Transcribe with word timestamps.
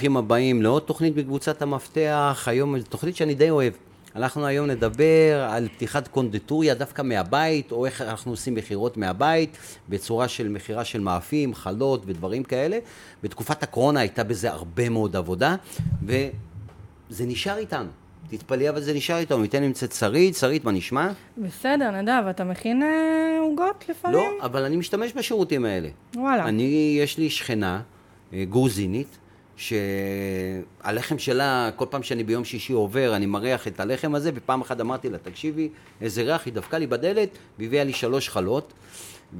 ברוכים 0.00 0.16
הבאים 0.16 0.62
לעוד 0.62 0.82
תוכנית 0.82 1.14
בקבוצת 1.14 1.62
המפתח, 1.62 2.44
היום 2.46 2.80
תוכנית 2.80 3.16
שאני 3.16 3.34
די 3.34 3.50
אוהב. 3.50 3.72
אנחנו 4.16 4.46
היום 4.46 4.66
נדבר 4.66 5.48
על 5.50 5.68
פתיחת 5.68 6.08
קונדיטוריה 6.08 6.74
דווקא 6.74 7.02
מהבית, 7.02 7.72
או 7.72 7.86
איך 7.86 8.02
אנחנו 8.02 8.30
עושים 8.30 8.54
מכירות 8.54 8.96
מהבית, 8.96 9.58
בצורה 9.88 10.28
של 10.28 10.48
מכירה 10.48 10.84
של 10.84 11.00
מאפים, 11.00 11.54
חלות 11.54 12.02
ודברים 12.06 12.42
כאלה. 12.42 12.78
בתקופת 13.22 13.62
הקורונה 13.62 14.00
הייתה 14.00 14.24
בזה 14.24 14.50
הרבה 14.50 14.88
מאוד 14.88 15.16
עבודה, 15.16 15.56
וזה 16.02 17.26
נשאר 17.26 17.56
איתנו. 17.56 17.90
תתפלאי, 18.28 18.68
אבל 18.68 18.80
זה 18.80 18.94
נשאר 18.94 19.18
איתנו. 19.18 19.42
ניתן 19.42 19.62
נמצאת 19.62 19.92
שרית, 19.92 20.36
שרית, 20.36 20.64
מה 20.64 20.72
נשמע? 20.72 21.08
בסדר, 21.38 21.90
נדב, 21.90 22.22
אתה 22.30 22.44
מכין 22.44 22.82
אה, 22.82 23.38
עוגות 23.40 23.84
לפעמים? 23.88 24.18
לא, 24.18 24.44
אבל 24.44 24.62
אני 24.62 24.76
משתמש 24.76 25.12
בשירותים 25.12 25.64
האלה. 25.64 25.88
וואלה. 26.16 26.44
אני, 26.44 26.96
יש 27.02 27.18
לי 27.18 27.30
שכנה, 27.30 27.80
אה, 28.32 28.44
גרוזינית, 28.44 29.18
שהלחם 29.60 31.18
שלה, 31.18 31.70
כל 31.76 31.86
פעם 31.90 32.02
שאני 32.02 32.24
ביום 32.24 32.44
שישי 32.44 32.72
עובר, 32.72 33.16
אני 33.16 33.26
מריח 33.26 33.68
את 33.68 33.80
הלחם 33.80 34.14
הזה, 34.14 34.30
ופעם 34.34 34.60
אחת 34.60 34.80
אמרתי 34.80 35.10
לה, 35.10 35.18
תקשיבי, 35.18 35.68
איזה 36.00 36.22
ריח, 36.22 36.44
היא 36.44 36.52
דפקה 36.52 36.78
לי 36.78 36.86
בדלת, 36.86 37.28
והביאה 37.58 37.84
לי 37.84 37.92
שלוש 37.92 38.28
חלות, 38.28 38.72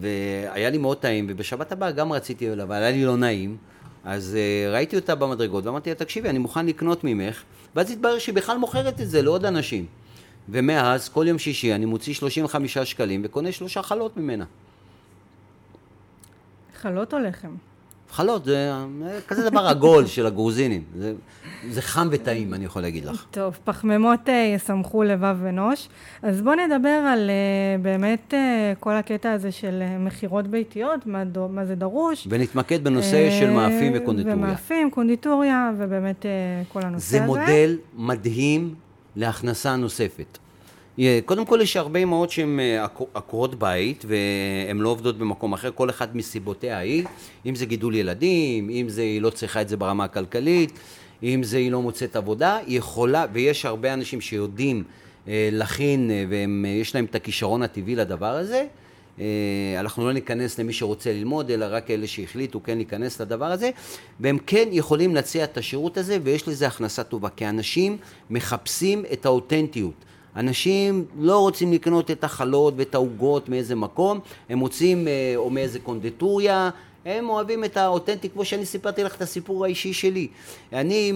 והיה 0.01 0.71
לי 0.71 0.79
מאוד 0.79 0.97
טעים, 0.97 1.27
ובשבת 1.29 1.73
הבאה 1.73 1.91
גם 1.91 2.13
רציתי, 2.13 2.53
אבל 2.53 2.77
היה 2.77 2.91
לי 2.91 3.05
לא 3.05 3.17
נעים, 3.17 3.57
אז 4.05 4.37
uh, 4.37 4.73
ראיתי 4.75 4.97
אותה 4.97 5.15
במדרגות, 5.15 5.67
ואמרתי 5.67 5.91
לה, 5.91 5.97
תקשיבי, 5.97 6.29
אני 6.29 6.39
מוכן 6.39 6.67
לקנות 6.67 7.05
ממך, 7.05 7.43
ואז 7.77 7.91
התברר 7.91 8.19
שהיא 8.19 8.35
בכלל 8.35 8.59
מוכרת 8.59 9.01
את 9.01 9.11
זה 9.11 9.23
לעוד 9.23 9.45
אנשים. 9.45 9.87
ומאז, 10.49 11.09
כל 11.09 11.25
יום 11.29 11.39
שישי, 11.39 11.75
אני 11.75 11.85
מוציא 11.85 12.15
35 12.15 12.79
שקלים 12.79 13.21
וקונה 13.25 13.53
שלושה 13.53 13.83
חלות 13.83 14.17
ממנה. 14.17 14.45
חלות 16.81 17.15
או 17.15 17.19
לחם? 17.19 17.55
חלות, 18.13 18.45
זה 18.45 18.73
כזה 19.29 19.51
דבר 19.51 19.61
עגול 19.61 20.07
של 20.07 20.27
הגרוזינים. 20.27 20.83
זה, 20.99 21.15
זה 21.71 21.83
חם 21.83 22.09
וטעים, 22.11 22.55
אני 22.55 22.65
יכול 22.65 22.83
להגיד 22.83 23.05
לך. 23.05 23.25
טוב, 23.31 23.59
פחמימות 23.65 24.29
uh, 24.29 24.31
ישמחו 24.31 25.03
לבב 25.03 25.37
אנוש. 25.49 25.89
אז 26.23 26.43
בואו 26.43 26.55
נדבר 26.55 26.89
על 26.89 27.31
uh, 27.31 27.83
באמת 27.83 28.35
כל 28.81 28.93
הקטע 28.93 29.33
הזה 29.33 29.53
של 29.53 29.83
מכירות 29.99 30.47
ביתיות, 30.47 31.07
מה, 31.07 31.25
דו, 31.25 31.49
מה 31.49 31.65
זה 31.65 31.75
דרוש. 31.75 32.27
ונתמקד 32.31 32.85
בנושא 32.85 33.31
של 33.41 33.51
מאפים 33.51 33.93
וקונדיטוריה. 33.97 34.37
ומאפים, 34.37 34.91
קונדיטוריה, 34.91 35.71
ובאמת 35.79 36.27
כל 36.73 36.81
הנושא 36.83 37.11
זה 37.11 37.25
הזה. 37.25 37.33
זה 37.33 37.41
מודל 37.41 37.79
מדהים 37.97 38.75
להכנסה 39.17 39.77
נוספת. 39.77 40.39
קודם 41.25 41.47
כל 41.47 41.59
יש 41.63 41.77
הרבה 41.77 41.99
אמהות 41.99 42.31
שהן 42.31 42.61
אה, 42.61 42.87
עקרות 43.15 43.55
בית 43.55 44.05
והן 44.09 44.79
לא 44.79 44.89
עובדות 44.89 45.19
במקום 45.19 45.53
אחר, 45.53 45.71
כל 45.75 45.91
אחת 45.91 46.15
מסיבותיה 46.15 46.79
היא, 46.79 47.05
אם 47.47 47.55
זה 47.55 47.67
גידול 47.67 47.95
ילדים, 47.95 48.71
אם 48.71 48.89
זה 48.89 49.03
היא 49.03 49.23
לא 49.23 49.31
צריכה 49.31 49.63
את 49.63 49.69
זה 49.69 49.77
ברמה 49.77 50.05
הכלכלית, 50.05 50.73
אם 51.23 51.43
זה 51.43 51.57
היא 51.57 51.73
לא 51.73 51.83
מוצאת 51.83 52.17
עבודה, 52.17 52.57
היא 52.67 52.79
יכולה, 52.79 53.27
ויש 53.33 53.65
הרבה 53.65 53.95
אנשים 53.95 54.21
שיודעים 54.21 54.85
אה, 55.29 55.49
להכין 55.53 56.11
אה, 56.11 56.25
ויש 56.29 56.95
להם 56.95 57.05
את 57.05 57.15
הכישרון 57.15 57.63
הטבעי 57.63 57.97
לדבר 57.97 58.35
הזה, 58.37 58.67
אנחנו 59.81 60.05
לא 60.05 60.13
ניכנס 60.13 60.59
למי 60.59 60.73
שרוצה 60.73 61.13
ללמוד, 61.13 61.51
אלא 61.51 61.67
רק 61.71 61.91
אלה 61.91 62.07
שהחליטו 62.07 62.63
כן 62.63 62.77
להיכנס 62.77 63.21
לדבר 63.21 63.45
הזה, 63.45 63.71
והם 64.21 64.39
כן 64.47 64.69
יכולים 64.73 65.15
להציע 65.15 65.45
את 65.45 65.59
השירות 65.59 65.97
הזה, 65.97 66.19
ויש 66.23 66.49
לזה 66.49 66.67
הכנסה 66.67 67.05
טובה, 67.05 67.29
כי 67.29 67.47
אנשים 67.47 67.97
מחפשים 68.31 69.05
את 69.13 69.27
האותנטיות. 69.27 70.05
אנשים 70.37 71.05
לא 71.19 71.39
רוצים 71.39 71.73
לקנות 71.73 72.11
את 72.11 72.25
החלות 72.25 72.75
ואת 72.77 72.95
העוגות 72.95 73.49
מאיזה 73.49 73.75
מקום, 73.75 74.21
הם 74.49 74.61
רוצים, 74.61 75.09
אה, 75.09 75.33
או 75.37 75.51
מאיזה 75.51 75.79
קונדיטוריה, 75.79 76.71
הם 77.05 77.29
אוהבים 77.29 77.65
את 77.65 77.77
האותנטי, 77.77 78.29
כמו 78.31 78.45
שאני 78.45 78.67
סיפרתי 78.67 79.05
לך 79.05 79.17
את 79.17 79.23
הסיפור 79.23 79.65
האישי 79.65 79.93
שלי. 79.93 80.29
אני, 80.73 81.13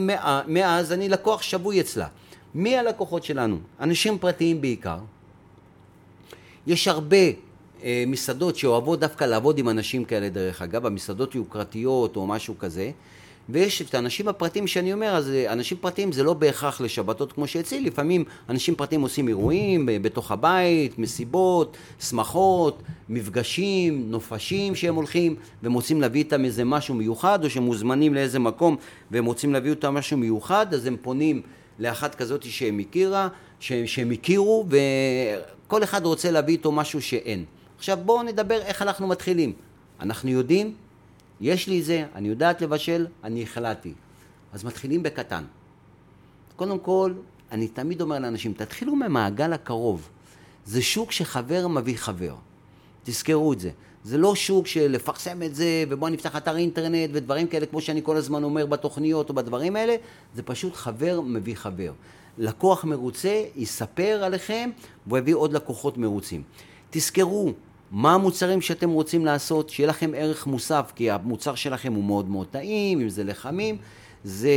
מאז, 0.47 0.93
אני 0.93 1.09
לקוח 1.09 1.43
שבוי 1.43 1.81
אצלה. 1.81 2.07
מי 2.55 2.77
הלקוחות 2.77 3.25
שלנו? 3.25 3.57
אנשים 3.81 4.19
פרטיים 4.19 4.61
בעיקר. 4.61 4.99
יש 6.67 6.89
הרבה 6.89 7.17
אה, 7.85 8.05
מסעדות 8.07 8.57
שאוהבות 8.57 9.01
דווקא 9.01 9.25
לעבוד 9.25 9.59
עם 9.59 9.69
אנשים 9.69 10.05
כאלה, 10.05 10.29
דרך 10.29 10.63
אגב, 10.63 10.87
המסעדות 10.87 11.35
יוקרתיות 11.35 12.17
או 12.17 12.27
משהו 12.27 12.59
כזה. 12.59 12.91
ויש 13.49 13.83
את 13.83 13.95
האנשים 13.95 14.29
הפרטיים 14.29 14.67
שאני 14.67 14.93
אומר, 14.93 15.17
אז 15.17 15.31
אה, 15.31 15.53
אנשים 15.53 15.79
פרטיים 15.81 16.13
זה 16.13 16.23
לא 16.23 16.35
בהכרח 16.35 16.81
לשבתות 16.81 17.33
כמו 17.33 17.47
שאצלי, 17.47 17.81
לפעמים 17.81 18.25
אנשים 18.49 18.75
פרטיים 18.75 19.01
עושים 19.01 19.29
אירועים 19.29 19.89
בתוך 20.03 20.31
הבית, 20.31 20.99
מסיבות, 20.99 21.77
שמחות, 22.01 22.83
מפגשים, 23.09 24.11
נופשים 24.11 24.75
שהם 24.75 24.95
הולכים, 24.95 25.37
והם 25.63 25.73
רוצים 25.73 26.01
להביא 26.01 26.23
איתם 26.23 26.45
איזה 26.45 26.65
משהו 26.65 26.95
מיוחד, 26.95 27.45
או 27.45 27.51
שהם 27.51 27.63
מוזמנים 27.63 28.15
לאיזה 28.15 28.39
מקום 28.39 28.77
והם 29.11 29.25
רוצים 29.25 29.53
להביא 29.53 29.71
אותם 29.71 29.95
משהו 29.95 30.17
מיוחד, 30.17 30.75
אז 30.75 30.87
הם 30.87 30.97
פונים 31.03 31.43
לאחת 31.79 32.15
כזאת 32.15 32.43
שהם 32.43 32.79
הכירה, 32.79 33.29
שהם, 33.61 33.87
שהם 33.87 34.11
הכירו, 34.11 34.67
וכל 35.67 35.83
אחד 35.83 36.07
רוצה 36.07 36.31
להביא 36.31 36.55
איתו 36.55 36.73
משהו 36.73 37.03
שאין. 37.03 37.45
עכשיו 37.79 37.99
בואו 38.05 38.23
נדבר 38.23 38.61
איך 38.63 38.83
אנחנו 38.83 39.07
מתחילים. 39.07 39.53
אנחנו 40.01 40.31
יודעים 40.31 40.75
יש 41.45 41.69
לי 41.69 41.83
זה, 41.83 42.05
אני 42.15 42.29
יודעת 42.29 42.63
לבשל, 42.63 43.07
אני 43.25 43.43
החלטתי. 43.43 43.93
אז 44.53 44.65
מתחילים 44.65 45.03
בקטן. 45.03 45.45
קודם 46.57 46.79
כל, 46.79 47.13
אני 47.53 47.69
תמיד 47.69 48.01
אומר 48.01 48.19
לאנשים, 48.19 48.53
תתחילו 48.53 48.97
ממעגל 48.97 49.53
הקרוב. 49.53 50.09
זה 50.65 50.83
שוק 50.83 51.13
שחבר 51.13 51.69
מביא 51.69 51.97
חבר. 51.97 52.35
תזכרו 53.03 53.53
את 53.53 53.61
זה. 53.61 53.71
זה 54.05 54.19
לא 54.19 54.35
שוק 54.35 54.67
של 54.67 54.91
לפרסם 54.91 55.43
את 55.43 55.55
זה, 55.55 55.85
ובואו 55.89 56.11
נפתח 56.11 56.37
אתר 56.37 56.57
אינטרנט 56.57 57.11
ודברים 57.13 57.47
כאלה, 57.47 57.67
כמו 57.67 57.81
שאני 57.81 58.01
כל 58.03 58.17
הזמן 58.17 58.45
אומר 58.45 58.67
בתוכניות 58.67 59.29
או 59.29 59.35
בדברים 59.35 59.77
האלה, 59.77 59.97
זה 60.35 60.43
פשוט 60.43 60.75
חבר 60.75 61.21
מביא 61.21 61.57
חבר. 61.57 61.93
לקוח 62.39 62.85
מרוצה 62.85 63.45
יספר 63.57 64.21
עליכם, 64.25 64.71
והוא 65.07 65.19
יביא 65.19 65.35
עוד 65.35 65.53
לקוחות 65.53 65.99
מרוצים. 65.99 66.43
תזכרו, 66.91 67.53
מה 67.95 68.15
המוצרים 68.15 68.61
שאתם 68.61 68.91
רוצים 68.91 69.25
לעשות, 69.25 69.71
שיהיה 69.71 69.89
לכם 69.89 70.11
ערך 70.17 70.47
מוסף, 70.47 70.93
כי 70.95 71.11
המוצר 71.11 71.55
שלכם 71.55 71.93
הוא 71.93 72.05
מאוד 72.05 72.29
מאוד 72.29 72.47
טעים, 72.47 73.01
אם 73.01 73.09
זה 73.09 73.25
לחמים, 73.25 73.77
זה... 74.25 74.51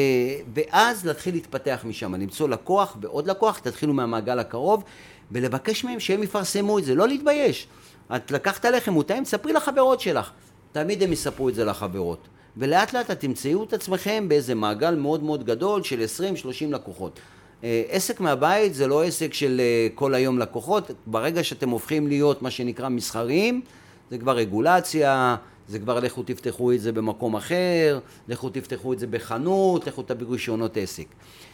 ואז 0.53 1.05
להתחיל 1.05 1.33
להתפתח 1.33 1.81
משם, 1.87 2.15
למצוא 2.15 2.49
לקוח 2.49 2.97
ועוד 3.01 3.27
לקוח, 3.27 3.59
תתחילו 3.59 3.93
מהמעגל 3.93 4.39
הקרוב, 4.39 4.83
ולבקש 5.31 5.83
מהם 5.83 5.99
שהם 5.99 6.23
יפרסמו 6.23 6.79
את 6.79 6.85
זה, 6.85 6.95
לא 6.95 7.07
להתבייש. 7.07 7.67
את 8.15 8.31
לקחת 8.31 8.65
לחם, 8.65 8.93
הוא 8.93 9.03
טעים, 9.03 9.25
ספרי 9.25 9.53
לחברות 9.53 9.99
שלך. 9.99 10.31
תמיד 10.71 11.03
הם 11.03 11.13
יספרו 11.13 11.49
את 11.49 11.55
זה 11.55 11.65
לחברות. 11.65 12.27
ולאט 12.57 12.93
לאט 12.93 13.11
את 13.11 13.19
תמצאו 13.19 13.63
את 13.63 13.73
עצמכם 13.73 14.25
באיזה 14.29 14.55
מעגל 14.55 14.95
מאוד 14.95 15.23
מאוד 15.23 15.43
גדול 15.43 15.83
של 15.83 15.99
20-30 15.99 16.65
לקוחות. 16.69 17.19
אה, 17.63 17.83
עסק 17.89 18.19
מהבית 18.19 18.73
זה 18.73 18.87
לא 18.87 19.03
עסק 19.03 19.33
של 19.33 19.61
אה, 19.63 19.87
כל 19.95 20.13
היום 20.13 20.39
לקוחות, 20.39 20.91
ברגע 21.05 21.43
שאתם 21.43 21.69
הופכים 21.69 22.07
להיות 22.07 22.41
מה 22.41 22.51
שנקרא 22.51 22.89
מסחריים, 22.89 23.61
זה 24.09 24.17
כבר 24.17 24.35
רגולציה, 24.35 25.35
זה 25.67 25.79
כבר 25.79 25.99
לכו 25.99 26.23
תפתחו 26.23 26.71
את 26.71 26.81
זה 26.81 26.91
במקום 26.91 27.35
אחר, 27.35 27.99
לכו 28.27 28.49
תפתחו 28.49 28.93
את 28.93 28.99
זה 28.99 29.07
בחנות, 29.07 29.87
לכו 29.87 30.03
תביאו 30.03 30.29
רישיונות 30.29 30.77
עסק. 30.77 31.05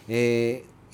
אה, 0.09 0.16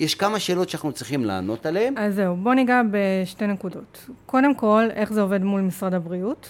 יש 0.00 0.14
כמה 0.14 0.38
שאלות 0.38 0.68
שאנחנו 0.68 0.92
צריכים 0.92 1.24
לענות 1.24 1.66
עליהן. 1.66 1.94
אז 1.98 2.14
זהו, 2.14 2.36
בוא 2.36 2.54
ניגע 2.54 2.82
בשתי 2.90 3.46
נקודות. 3.46 4.06
קודם 4.26 4.54
כל, 4.54 4.88
איך 4.94 5.12
זה 5.12 5.22
עובד 5.22 5.44
מול 5.44 5.60
משרד 5.60 5.94
הבריאות, 5.94 6.48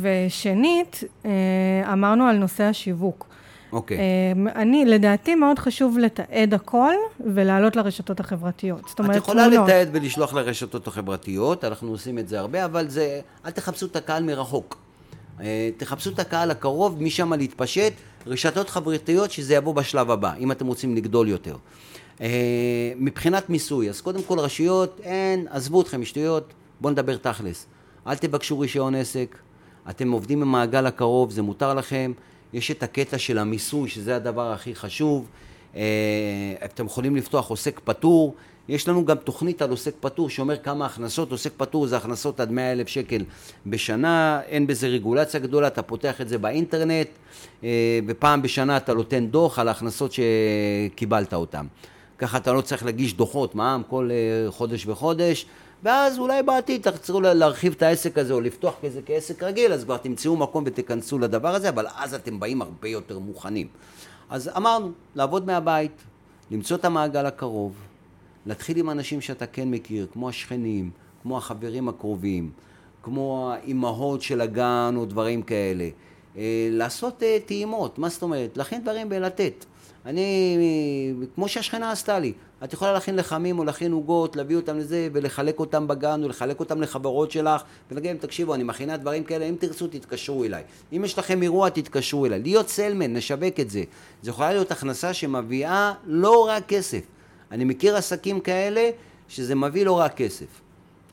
ושנית, 0.00 1.04
אמרנו 1.92 2.24
על 2.24 2.36
נושא 2.36 2.64
השיווק. 2.64 3.33
אוקיי. 3.74 3.96
Okay. 3.96 4.00
אה, 4.00 4.62
אני, 4.62 4.84
לדעתי 4.84 5.34
מאוד 5.34 5.58
חשוב 5.58 5.98
לתעד 5.98 6.54
הכל 6.54 6.94
ולעלות 7.34 7.76
לרשתות 7.76 8.20
החברתיות. 8.20 8.88
זאת 8.88 8.98
אומרת, 8.98 9.10
תמונות. 9.10 9.16
את 9.16 9.22
יכולה 9.22 9.64
לתעד 9.64 9.88
ולשלוח 9.92 10.34
לרשתות 10.34 10.86
החברתיות, 10.86 11.64
אנחנו 11.64 11.90
עושים 11.90 12.18
את 12.18 12.28
זה 12.28 12.40
הרבה, 12.40 12.64
אבל 12.64 12.88
זה, 12.88 13.20
אל 13.46 13.50
תחפשו 13.50 13.86
את 13.86 13.96
הקהל 13.96 14.22
מרחוק. 14.22 14.78
אה, 15.40 15.70
תחפשו 15.76 16.10
את 16.10 16.18
הקהל 16.18 16.50
הקרוב, 16.50 17.02
משם 17.02 17.32
להתפשט, 17.32 17.92
רשתות 18.26 18.70
חברתיות 18.70 19.30
שזה 19.30 19.54
יבוא 19.54 19.74
בשלב 19.74 20.10
הבא, 20.10 20.32
אם 20.38 20.52
אתם 20.52 20.66
רוצים 20.66 20.96
לגדול 20.96 21.28
יותר. 21.28 21.56
אה, 22.20 22.92
מבחינת 22.96 23.50
מיסוי, 23.50 23.88
אז 23.88 24.00
קודם 24.00 24.22
כל 24.22 24.38
רשויות, 24.38 25.00
אין, 25.02 25.46
עזבו 25.50 25.82
אתכם 25.82 26.00
משטויות, 26.00 26.52
בואו 26.80 26.92
נדבר 26.92 27.16
תכלס. 27.16 27.66
אל 28.06 28.14
תבקשו 28.14 28.58
רישיון 28.58 28.94
עסק, 28.94 29.38
אתם 29.90 30.10
עובדים 30.12 30.40
במעגל 30.40 30.86
הקרוב, 30.86 31.30
זה 31.30 31.42
מותר 31.42 31.74
לכם. 31.74 32.12
יש 32.54 32.70
את 32.70 32.82
הקטע 32.82 33.18
של 33.18 33.38
המיסוי, 33.38 33.88
שזה 33.88 34.16
הדבר 34.16 34.52
הכי 34.52 34.74
חשוב. 34.74 35.26
אה, 35.76 35.82
אתם 36.64 36.86
יכולים 36.86 37.16
לפתוח 37.16 37.50
עוסק 37.50 37.80
פטור. 37.84 38.34
יש 38.68 38.88
לנו 38.88 39.04
גם 39.04 39.16
תוכנית 39.16 39.62
על 39.62 39.70
עוסק 39.70 39.94
פטור 40.00 40.30
שאומר 40.30 40.56
כמה 40.56 40.86
הכנסות, 40.86 41.30
עוסק 41.30 41.52
פטור 41.56 41.86
זה 41.86 41.96
הכנסות 41.96 42.40
עד 42.40 42.50
100 42.50 42.72
אלף 42.72 42.88
שקל 42.88 43.24
בשנה, 43.66 44.40
אין 44.46 44.66
בזה 44.66 44.86
רגולציה 44.86 45.40
גדולה, 45.40 45.66
אתה 45.66 45.82
פותח 45.82 46.20
את 46.20 46.28
זה 46.28 46.38
באינטרנט 46.38 47.08
אה, 47.64 47.98
ופעם 48.06 48.42
בשנה 48.42 48.76
אתה 48.76 48.94
נותן 48.94 49.26
דוח 49.26 49.58
על 49.58 49.68
ההכנסות 49.68 50.12
שקיבלת 50.12 51.34
אותן. 51.34 51.66
ככה 52.18 52.36
אתה 52.36 52.52
לא 52.52 52.60
צריך 52.60 52.84
להגיש 52.84 53.14
דוחות 53.14 53.54
מע"מ 53.54 53.82
כל 53.88 54.10
אה, 54.12 54.50
חודש 54.50 54.86
וחודש, 54.86 55.46
ואז 55.84 56.18
אולי 56.18 56.42
בעתיד 56.42 56.82
תרצו 56.82 57.20
להרחיב 57.20 57.72
את 57.76 57.82
העסק 57.82 58.18
הזה 58.18 58.32
או 58.32 58.40
לפתוח 58.40 58.74
כזה 58.82 59.00
כעסק 59.06 59.42
רגיל, 59.42 59.72
אז 59.72 59.84
כבר 59.84 59.96
תמצאו 59.96 60.36
מקום 60.36 60.64
ותיכנסו 60.66 61.18
לדבר 61.18 61.54
הזה, 61.54 61.68
אבל 61.68 61.86
אז 61.96 62.14
אתם 62.14 62.40
באים 62.40 62.62
הרבה 62.62 62.88
יותר 62.88 63.18
מוכנים. 63.18 63.66
אז 64.30 64.50
אמרנו, 64.56 64.92
לעבוד 65.14 65.46
מהבית, 65.46 65.92
למצוא 66.50 66.76
את 66.76 66.84
המעגל 66.84 67.26
הקרוב, 67.26 67.72
להתחיל 68.46 68.78
עם 68.78 68.90
אנשים 68.90 69.20
שאתה 69.20 69.46
כן 69.46 69.70
מכיר, 69.70 70.06
כמו 70.12 70.28
השכנים, 70.28 70.90
כמו 71.22 71.38
החברים 71.38 71.88
הקרובים, 71.88 72.50
כמו 73.02 73.52
האימהות 73.52 74.22
של 74.22 74.40
הגן 74.40 74.94
או 74.96 75.04
דברים 75.04 75.42
כאלה. 75.42 75.88
אה, 76.36 76.68
לעשות 76.70 77.22
אה, 77.22 77.38
טעימות, 77.46 77.98
מה 77.98 78.08
זאת 78.08 78.22
אומרת? 78.22 78.56
להכין 78.56 78.82
דברים 78.82 79.06
ולתת. 79.10 79.64
אני, 80.06 80.56
כמו 81.34 81.48
שהשכנה 81.48 81.92
עשתה 81.92 82.18
לי, 82.18 82.32
את 82.64 82.72
יכולה 82.72 82.92
להכין 82.92 83.16
לחמים 83.16 83.58
או 83.58 83.64
להכין 83.64 83.92
עוגות, 83.92 84.36
להביא 84.36 84.56
אותם 84.56 84.78
לזה 84.78 85.08
ולחלק 85.12 85.58
אותם 85.58 85.88
בגן 85.88 86.22
או 86.22 86.28
לחלק 86.28 86.60
אותם 86.60 86.80
לחברות 86.80 87.30
שלך 87.30 87.62
ולהגיד 87.90 88.10
להם, 88.10 88.18
תקשיבו, 88.18 88.54
אני 88.54 88.62
מכינה 88.62 88.96
דברים 88.96 89.24
כאלה, 89.24 89.44
אם 89.44 89.54
תרצו 89.58 89.86
תתקשרו 89.86 90.44
אליי. 90.44 90.62
אם 90.92 91.04
יש 91.04 91.18
לכם 91.18 91.42
אירוע 91.42 91.68
תתקשרו 91.68 92.26
אליי. 92.26 92.42
להיות 92.42 92.68
סלמן, 92.68 93.16
נשווק 93.16 93.60
את 93.60 93.70
זה. 93.70 93.82
זו 94.22 94.30
יכולה 94.30 94.52
להיות 94.52 94.70
הכנסה 94.70 95.14
שמביאה 95.14 95.92
לא 96.06 96.46
רק 96.48 96.66
כסף. 96.68 97.02
אני 97.50 97.64
מכיר 97.64 97.96
עסקים 97.96 98.40
כאלה 98.40 98.90
שזה 99.28 99.54
מביא 99.54 99.84
לא 99.84 99.92
רק 99.92 100.16
כסף. 100.16 100.46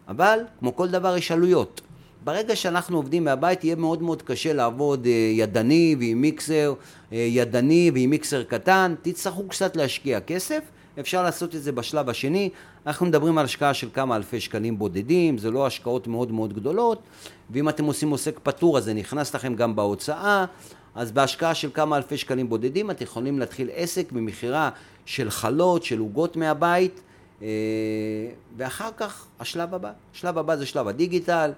אבל, 0.07 0.39
כמו 0.59 0.75
כל 0.75 0.87
דבר, 0.87 1.17
יש 1.17 1.31
עלויות. 1.31 1.81
ברגע 2.23 2.56
שאנחנו 2.56 2.97
עובדים 2.97 3.23
מהבית 3.23 3.63
יהיה 3.63 3.75
מאוד 3.75 4.01
מאוד 4.01 4.21
קשה 4.21 4.53
לעבוד 4.53 5.06
אה, 5.06 5.12
ידני 5.12 5.95
ועם 6.00 6.21
מיקסר 6.21 6.73
אה, 7.13 7.18
ידני 7.18 7.91
ועם 7.94 8.09
מיקסר 8.09 8.44
קטן, 8.44 8.95
תצטרכו 9.01 9.47
קצת 9.47 9.75
להשקיע 9.75 10.19
כסף, 10.19 10.59
אפשר 11.00 11.23
לעשות 11.23 11.56
את 11.56 11.63
זה 11.63 11.71
בשלב 11.71 12.09
השני, 12.09 12.50
אנחנו 12.85 13.06
מדברים 13.06 13.38
על 13.38 13.45
השקעה 13.45 13.73
של 13.73 13.88
כמה 13.94 14.15
אלפי 14.15 14.39
שקלים 14.39 14.79
בודדים, 14.79 15.38
זה 15.38 15.51
לא 15.51 15.68
השקעות 15.68 16.07
מאוד 16.07 16.31
מאוד 16.31 16.53
גדולות, 16.53 17.01
ואם 17.50 17.69
אתם 17.69 17.85
עושים 17.85 18.09
עוסק 18.09 18.39
פטור 18.44 18.77
אז 18.77 18.83
זה 18.83 18.94
נכנס 18.94 19.35
לכם 19.35 19.56
גם 19.56 19.75
בהוצאה, 19.75 20.45
אז 20.95 21.12
בהשקעה 21.12 21.53
של 21.53 21.69
כמה 21.73 21.97
אלפי 21.97 22.18
שקלים 22.18 22.50
בודדים 22.50 22.91
אתם 22.91 23.03
יכולים 23.03 23.39
להתחיל 23.39 23.69
עסק 23.75 24.12
במכירה 24.12 24.69
של 25.06 25.29
חלות, 25.29 25.83
של 25.83 26.00
עוגות 26.00 26.35
מהבית, 26.35 27.01
אה, 27.41 27.47
ואחר 28.57 28.89
כך 28.97 29.25
השלב 29.39 29.73
הבא, 29.73 29.91
השלב 30.13 30.38
הבא 30.38 30.56
זה 30.56 30.65
שלב 30.65 30.88
הדיגיטל, 30.88 31.51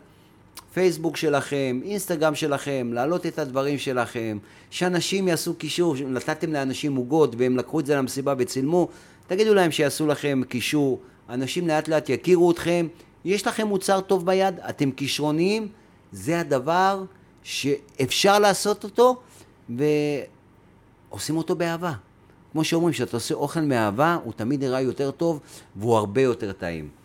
פייסבוק 0.74 1.18
שלכם, 1.18 1.80
אינסטגרם 1.84 2.36
שלכם, 2.36 2.90
להעלות 2.94 3.26
את 3.26 3.40
הדברים 3.40 3.78
שלכם, 3.78 4.38
שאנשים 4.70 5.28
יעשו 5.28 5.54
קישור, 5.54 5.96
נתתם 5.96 6.54
לאנשים 6.54 6.96
עוגות 6.96 7.36
והם 7.38 7.58
לקחו 7.58 7.80
את 7.80 7.86
זה 7.86 7.96
למסיבה 7.96 8.34
וצילמו, 8.38 8.88
תגידו 9.28 9.54
להם 9.54 9.72
שיעשו 9.72 10.08
לכם 10.08 10.42
קישור, 10.50 11.00
אנשים 11.30 11.68
לאט 11.68 11.88
לאט 11.88 12.10
יכירו 12.10 12.52
אתכם, 12.52 12.88
יש 13.26 13.48
לכם 13.48 13.68
מוצר 13.68 14.02
טוב 14.02 14.26
ביד, 14.26 14.60
אתם 14.70 14.92
כישרוניים, 14.92 15.68
זה 16.12 16.40
הדבר 16.40 17.04
שאפשר 17.44 18.40
לעשות 18.40 18.84
אותו 18.84 19.22
ועושים 19.70 21.38
אותו 21.38 21.56
באהבה. 21.56 21.94
כמו 22.52 22.64
שאומרים, 22.64 22.94
כשאתה 22.94 23.18
עושה 23.18 23.36
אוכל 23.36 23.62
מאהבה, 23.62 24.18
הוא 24.24 24.34
תמיד 24.34 24.64
נראה 24.64 24.82
יותר 24.82 25.12
טוב 25.12 25.40
והוא 25.76 25.98
הרבה 25.98 26.22
יותר 26.22 26.52
טעים. 26.52 27.03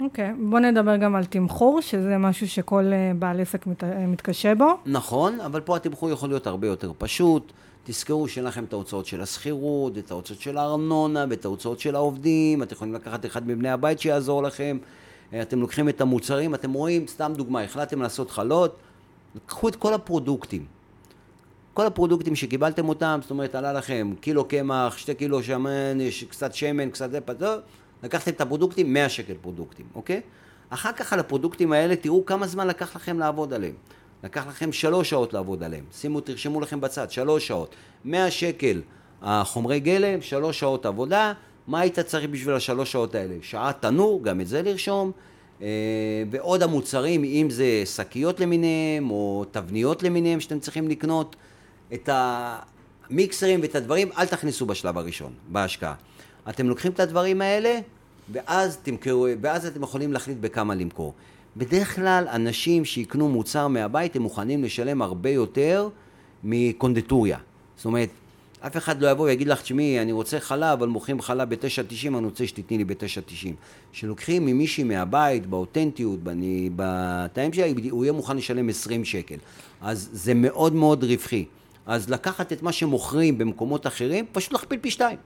אוקיי, 0.00 0.30
okay. 0.30 0.32
בוא 0.50 0.58
נדבר 0.58 0.96
גם 0.96 1.16
על 1.16 1.24
תמחור, 1.24 1.80
שזה 1.80 2.18
משהו 2.18 2.48
שכל 2.48 2.92
אה, 2.92 3.12
בעל 3.18 3.40
עסק 3.40 3.66
מת, 3.66 3.84
אה, 3.84 4.06
מתקשה 4.06 4.54
בו. 4.54 4.76
נכון, 4.86 5.40
אבל 5.40 5.60
פה 5.60 5.76
התמחור 5.76 6.10
יכול 6.10 6.28
להיות 6.28 6.46
הרבה 6.46 6.66
יותר 6.66 6.92
פשוט. 6.98 7.52
תזכרו 7.84 8.28
שאין 8.28 8.44
לכם 8.44 8.64
את 8.64 8.72
ההוצאות 8.72 9.06
של 9.06 9.20
השכירות, 9.20 9.98
את 9.98 10.10
ההוצאות 10.10 10.40
של 10.40 10.58
הארנונה 10.58 11.24
ואת 11.30 11.44
ההוצאות 11.44 11.80
של 11.80 11.94
העובדים, 11.94 12.62
אתם 12.62 12.74
יכולים 12.74 12.94
לקחת 12.94 13.26
אחד 13.26 13.48
מבני 13.48 13.70
הבית 13.70 14.00
שיעזור 14.00 14.42
לכם, 14.42 14.78
אה, 15.32 15.42
אתם 15.42 15.60
לוקחים 15.60 15.88
את 15.88 16.00
המוצרים, 16.00 16.54
אתם 16.54 16.72
רואים, 16.72 17.06
סתם 17.06 17.32
דוגמה, 17.36 17.62
החלטתם 17.62 18.02
לעשות 18.02 18.30
חלות, 18.30 18.76
קחו 19.46 19.68
את 19.68 19.76
כל 19.76 19.94
הפרודוקטים. 19.94 20.64
כל 21.74 21.86
הפרודוקטים 21.86 22.36
שקיבלתם 22.36 22.88
אותם, 22.88 23.18
זאת 23.22 23.30
אומרת, 23.30 23.54
עלה 23.54 23.72
לכם 23.72 24.12
קילו 24.20 24.44
קמח, 24.44 24.96
שתי 24.96 25.14
קילו 25.14 25.42
שמן, 25.42 25.98
קצת 26.30 26.54
שמן, 26.54 26.90
קצת 26.90 27.10
זה, 27.10 27.20
פתאום, 27.20 27.58
לקחתם 28.02 28.30
את 28.30 28.40
הפרודוקטים, 28.40 28.92
100 28.92 29.08
שקל 29.08 29.34
פרודוקטים, 29.40 29.86
אוקיי? 29.94 30.20
אחר 30.70 30.92
כך 30.92 31.12
על 31.12 31.20
הפרודוקטים 31.20 31.72
האלה 31.72 31.96
תראו 31.96 32.26
כמה 32.26 32.46
זמן 32.46 32.66
לקח 32.66 32.96
לכם 32.96 33.18
לעבוד 33.18 33.52
עליהם. 33.52 33.74
לקח 34.24 34.46
לכם 34.46 34.72
שלוש 34.72 35.10
שעות 35.10 35.32
לעבוד 35.32 35.62
עליהם. 35.62 35.84
שימו, 35.92 36.20
תרשמו 36.20 36.60
לכם 36.60 36.80
בצד, 36.80 37.10
שלוש 37.10 37.46
שעות. 37.46 37.74
100 38.04 38.30
שקל 38.30 38.82
החומרי 39.22 39.80
גלם, 39.80 40.22
שלוש 40.22 40.60
שעות 40.60 40.86
עבודה. 40.86 41.32
מה 41.66 41.80
היית 41.80 41.98
צריך 41.98 42.30
בשביל 42.30 42.54
השלוש 42.54 42.92
שעות 42.92 43.14
האלה? 43.14 43.34
שעה 43.42 43.72
תנור, 43.72 44.24
גם 44.24 44.40
את 44.40 44.46
זה 44.48 44.62
לרשום. 44.62 45.12
אה, 45.62 45.66
ועוד 46.30 46.62
המוצרים, 46.62 47.24
אם 47.24 47.46
זה 47.50 47.82
שקיות 47.84 48.40
למיניהם, 48.40 49.10
או 49.10 49.44
תבניות 49.50 50.02
למיניהם 50.02 50.40
שאתם 50.40 50.58
צריכים 50.58 50.88
לקנות. 50.88 51.36
את 51.94 52.08
המיקסרים 52.12 53.60
ואת 53.62 53.74
הדברים, 53.74 54.08
אל 54.18 54.26
תכניסו 54.26 54.66
בשלב 54.66 54.98
הראשון, 54.98 55.32
בהשקעה. 55.48 55.94
אתם 56.48 56.68
לוקחים 56.68 56.92
את 56.92 57.00
הדברים 57.00 57.40
האלה, 57.40 57.78
ואז, 58.32 58.76
תמכרו, 58.76 59.26
ואז 59.40 59.66
אתם 59.66 59.82
יכולים 59.82 60.12
להחליט 60.12 60.38
בכמה 60.40 60.74
למכור. 60.74 61.14
בדרך 61.56 61.96
כלל 61.96 62.28
אנשים 62.32 62.84
שיקנו 62.84 63.28
מוצר 63.28 63.68
מהבית 63.68 64.16
הם 64.16 64.22
מוכנים 64.22 64.64
לשלם 64.64 65.02
הרבה 65.02 65.30
יותר 65.30 65.88
מקונדטוריה. 66.44 67.38
זאת 67.76 67.84
אומרת, 67.84 68.08
אף 68.60 68.76
אחד 68.76 69.02
לא 69.02 69.10
יבוא 69.10 69.24
ויגיד 69.24 69.48
לך, 69.48 69.62
תשמעי, 69.62 70.02
אני 70.02 70.12
רוצה 70.12 70.40
חלב, 70.40 70.78
אבל 70.78 70.88
מוכרים 70.88 71.20
חלב 71.20 71.54
ב-9.90, 71.54 72.08
אני 72.08 72.26
רוצה 72.26 72.46
שתתני 72.46 72.78
לי 72.78 72.84
ב-9.90. 72.84 73.48
כשלוקחים 73.92 74.46
ממישהי 74.46 74.84
מהבית, 74.84 75.46
באותנטיות, 75.46 76.20
בתאים 76.76 77.52
שלה, 77.52 77.66
הוא 77.90 78.04
יהיה 78.04 78.12
מוכן 78.12 78.36
לשלם 78.36 78.68
20 78.68 79.04
שקל. 79.04 79.36
אז 79.80 80.08
זה 80.12 80.34
מאוד 80.34 80.74
מאוד 80.74 81.04
רווחי. 81.04 81.44
אז 81.86 82.10
לקחת 82.10 82.52
את 82.52 82.62
מה 82.62 82.72
שמוכרים 82.72 83.38
במקומות 83.38 83.86
אחרים, 83.86 84.24
פשוט 84.32 84.52
להכפיל 84.52 84.78
פי 84.78 84.90
שתיים. 84.90 85.18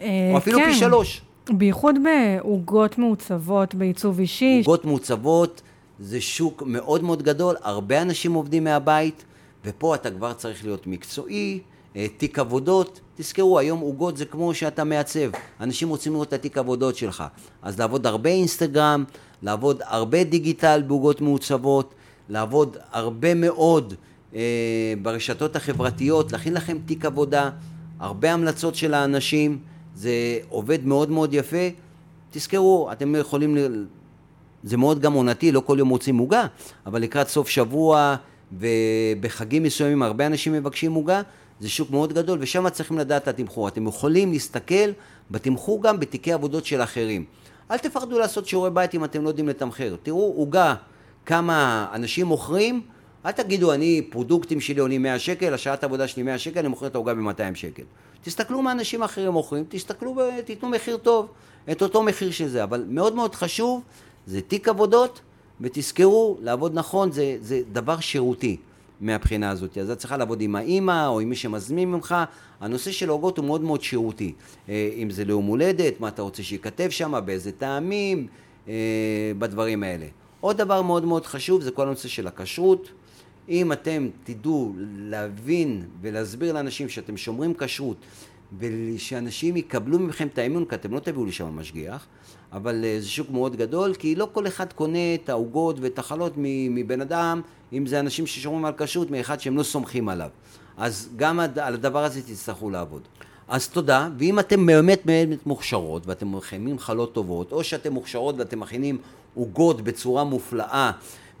אה, 0.00 0.30
או 0.32 0.38
אפילו 0.38 0.58
כן. 0.58 0.64
פי 0.64 0.74
שלוש. 0.74 1.20
בייחוד 1.50 1.96
בעוגות 2.04 2.98
מעוצבות, 2.98 3.74
בעיצוב 3.74 4.18
אישי. 4.18 4.62
עוגות 4.66 4.84
מעוצבות 4.84 5.62
זה 5.98 6.20
שוק 6.20 6.62
מאוד 6.66 7.02
מאוד 7.02 7.22
גדול, 7.22 7.56
הרבה 7.62 8.02
אנשים 8.02 8.32
עובדים 8.32 8.64
מהבית, 8.64 9.24
ופה 9.64 9.94
אתה 9.94 10.10
כבר 10.10 10.32
צריך 10.32 10.64
להיות 10.64 10.86
מקצועי, 10.86 11.60
אה, 11.96 12.06
תיק 12.16 12.38
עבודות. 12.38 13.00
תזכרו, 13.16 13.58
היום 13.58 13.80
עוגות 13.80 14.16
זה 14.16 14.24
כמו 14.24 14.54
שאתה 14.54 14.84
מעצב. 14.84 15.30
אנשים 15.60 15.88
רוצים 15.88 16.12
לראות 16.12 16.28
את 16.28 16.32
התיק 16.32 16.58
עבודות 16.58 16.96
שלך. 16.96 17.24
אז 17.62 17.78
לעבוד 17.78 18.06
הרבה 18.06 18.30
אינסטגרם, 18.30 19.04
לעבוד 19.42 19.82
הרבה 19.84 20.24
דיגיטל 20.24 20.82
בעוגות 20.86 21.20
מעוצבות, 21.20 21.94
לעבוד 22.28 22.76
הרבה 22.92 23.34
מאוד 23.34 23.94
אה, 24.34 24.40
ברשתות 25.02 25.56
החברתיות, 25.56 26.32
להכין 26.32 26.54
לכם 26.54 26.78
תיק 26.86 27.04
עבודה, 27.04 27.50
הרבה 28.00 28.32
המלצות 28.32 28.74
של 28.74 28.94
האנשים. 28.94 29.58
זה 29.94 30.38
עובד 30.48 30.86
מאוד 30.86 31.10
מאוד 31.10 31.34
יפה. 31.34 31.68
תזכרו, 32.30 32.92
אתם 32.92 33.14
יכולים, 33.16 33.56
ל... 33.56 33.84
זה 34.62 34.76
מאוד 34.76 35.00
גם 35.00 35.12
עונתי, 35.12 35.52
לא 35.52 35.60
כל 35.60 35.76
יום 35.78 35.88
רוצים 35.88 36.18
עוגה, 36.18 36.46
אבל 36.86 37.02
לקראת 37.02 37.28
סוף 37.28 37.48
שבוע 37.48 38.16
ובחגים 38.52 39.62
מסוימים 39.62 40.02
הרבה 40.02 40.26
אנשים 40.26 40.52
מבקשים 40.52 40.94
עוגה, 40.94 41.22
זה 41.60 41.68
שוק 41.68 41.90
מאוד 41.90 42.12
גדול 42.12 42.38
ושם 42.42 42.68
צריכים 42.68 42.98
לדעת 42.98 43.22
את 43.22 43.28
התמחור. 43.28 43.68
אתם 43.68 43.86
יכולים 43.86 44.32
להסתכל 44.32 44.90
בתמחור 45.30 45.82
גם 45.82 46.00
בתיקי 46.00 46.32
עבודות 46.32 46.66
של 46.66 46.82
אחרים. 46.82 47.24
אל 47.70 47.78
תפחדו 47.78 48.18
לעשות 48.18 48.46
שיעורי 48.46 48.70
בית 48.70 48.94
אם 48.94 49.04
אתם 49.04 49.22
לא 49.22 49.28
יודעים 49.28 49.48
לתמחר. 49.48 49.96
תראו 50.02 50.34
עוגה, 50.36 50.74
כמה 51.26 51.86
אנשים 51.92 52.26
מוכרים, 52.26 52.80
אל 53.26 53.30
תגידו, 53.30 53.72
אני, 53.72 54.02
פרודוקטים 54.10 54.60
שלי 54.60 54.80
עולים 54.80 55.02
100 55.02 55.18
שקל, 55.18 55.54
השעת 55.54 55.84
עבודה 55.84 56.08
שלי 56.08 56.22
100 56.22 56.38
שקל, 56.38 56.58
אני 56.58 56.68
מוכר 56.68 56.86
את 56.86 56.94
העוגה 56.94 57.14
ב-200 57.14 57.54
שקל. 57.54 57.82
תסתכלו 58.22 58.62
מה 58.62 58.72
אנשים 58.72 59.02
אחרים 59.02 59.32
מוכרים, 59.32 59.64
תסתכלו 59.68 60.16
ותיתנו 60.38 60.68
מחיר 60.68 60.96
טוב, 60.96 61.28
את 61.72 61.82
אותו 61.82 62.02
מחיר 62.02 62.30
של 62.30 62.48
זה. 62.48 62.62
אבל 62.62 62.84
מאוד 62.88 63.14
מאוד 63.14 63.34
חשוב, 63.34 63.82
זה 64.26 64.40
תיק 64.40 64.68
עבודות, 64.68 65.20
ותזכרו, 65.60 66.38
לעבוד 66.40 66.74
נכון 66.74 67.12
זה, 67.12 67.36
זה 67.40 67.60
דבר 67.72 68.00
שירותי 68.00 68.56
מהבחינה 69.00 69.50
הזאת. 69.50 69.78
אז 69.78 69.90
את 69.90 69.98
צריכה 69.98 70.16
לעבוד 70.16 70.40
עם 70.40 70.56
האימא 70.56 71.06
או 71.06 71.20
עם 71.20 71.28
מי 71.28 71.36
שמזמין 71.36 71.90
ממך. 71.90 72.14
הנושא 72.60 72.92
של 72.92 73.08
עוגות 73.08 73.38
הוא 73.38 73.46
מאוד 73.46 73.60
מאוד 73.60 73.82
שירותי. 73.82 74.32
אה, 74.68 74.90
אם 74.96 75.10
זה 75.10 75.24
ליום 75.24 75.46
הולדת, 75.46 76.00
מה 76.00 76.08
אתה 76.08 76.22
רוצה 76.22 76.42
שייכתב 76.42 76.90
שם, 76.90 77.20
באיזה 77.24 77.52
טעמים, 77.52 78.26
אה, 78.68 78.74
בדברים 79.38 79.82
האלה. 79.82 80.06
עוד 80.40 80.56
דבר 80.56 80.82
מאוד 80.82 81.04
מאוד 81.04 81.26
חשוב 81.26 81.62
זה 81.62 81.70
כל 81.70 81.86
הנושא 81.86 82.08
של 82.08 82.26
הכשרות. 82.26 82.88
אם 83.48 83.72
אתם 83.72 84.08
תדעו 84.24 84.72
להבין 84.96 85.84
ולהסביר 86.00 86.52
לאנשים 86.52 86.88
שאתם 86.88 87.16
שומרים 87.16 87.54
כשרות 87.54 87.96
ושאנשים 88.58 89.56
יקבלו 89.56 89.98
מכם 89.98 90.26
את 90.26 90.38
האמון, 90.38 90.64
כי 90.64 90.74
אתם 90.74 90.94
לא 90.94 91.00
תביאו 91.00 91.26
לשם 91.26 91.56
משגיח, 91.56 92.06
אבל 92.52 92.84
אה, 92.84 92.96
זה 93.00 93.08
שוק 93.08 93.30
מאוד 93.30 93.56
גדול, 93.56 93.94
כי 93.94 94.14
לא 94.14 94.28
כל 94.32 94.46
אחד 94.46 94.72
קונה 94.72 95.14
את 95.14 95.28
העוגות 95.28 95.76
ואת 95.80 95.98
החלות 95.98 96.32
מבן 96.36 97.00
אדם, 97.00 97.40
אם 97.72 97.86
זה 97.86 98.00
אנשים 98.00 98.26
ששומרים 98.26 98.64
על 98.64 98.72
כשרות, 98.78 99.10
מאחד 99.10 99.40
שהם 99.40 99.56
לא 99.56 99.62
סומכים 99.62 100.08
עליו. 100.08 100.28
אז 100.76 101.08
גם 101.16 101.40
על 101.40 101.74
הדבר 101.74 102.04
הזה 102.04 102.22
תצטרכו 102.22 102.70
לעבוד. 102.70 103.02
אז 103.48 103.68
תודה, 103.68 104.08
ואם 104.18 104.38
אתם 104.38 104.66
באמת 104.66 105.00
באמת 105.04 105.46
מוכשרות 105.46 106.06
ואתם 106.06 106.36
מכינים 106.36 106.78
חלות 106.78 107.14
טובות, 107.14 107.52
או 107.52 107.64
שאתם 107.64 107.92
מוכשרות 107.92 108.34
ואתם 108.38 108.60
מכינים 108.60 108.98
עוגות 109.34 109.80
בצורה 109.80 110.24
מופלאה 110.24 110.92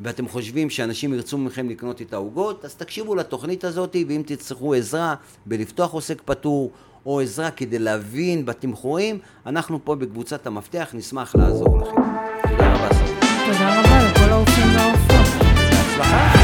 ואתם 0.02 0.28
חושבים 0.28 0.70
שאנשים 0.70 1.12
ירצו 1.12 1.38
מכם 1.38 1.68
לקנות 1.68 2.02
את 2.02 2.12
העוגות, 2.12 2.64
אז 2.64 2.74
תקשיבו 2.74 3.14
לתוכנית 3.14 3.64
הזאת, 3.64 3.96
ואם 4.08 4.22
תצטרכו 4.26 4.74
עזרה 4.74 5.14
בלפתוח 5.46 5.92
עוסק 5.92 6.22
פטור, 6.24 6.70
או 7.06 7.20
עזרה 7.20 7.50
כדי 7.50 7.78
להבין 7.78 8.46
בתמחורים, 8.46 9.18
אנחנו 9.46 9.84
פה 9.84 9.94
בקבוצת 9.94 10.46
המפתח, 10.46 10.90
נשמח 10.94 11.34
לעזור 11.36 11.78
לכם. 11.78 12.02
תודה 12.50 12.74
רבה, 12.74 12.94
סמי. 12.94 13.08
תודה 13.46 13.80
רבה 13.80 14.10
לכל 14.10 14.32
האופים 14.32 14.76
והאורחות. 14.76 15.26
בהצלחה. 15.70 16.41